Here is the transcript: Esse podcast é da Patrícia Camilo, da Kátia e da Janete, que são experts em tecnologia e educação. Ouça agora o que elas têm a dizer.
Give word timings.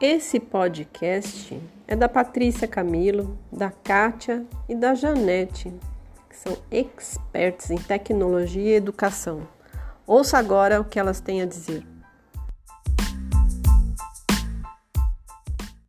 Esse 0.00 0.38
podcast 0.38 1.60
é 1.88 1.96
da 1.96 2.08
Patrícia 2.08 2.68
Camilo, 2.68 3.36
da 3.52 3.68
Kátia 3.68 4.46
e 4.68 4.74
da 4.76 4.94
Janete, 4.94 5.74
que 6.30 6.36
são 6.36 6.56
experts 6.70 7.68
em 7.72 7.78
tecnologia 7.78 8.62
e 8.62 8.76
educação. 8.76 9.48
Ouça 10.06 10.38
agora 10.38 10.80
o 10.80 10.84
que 10.84 11.00
elas 11.00 11.20
têm 11.20 11.42
a 11.42 11.46
dizer. 11.46 11.84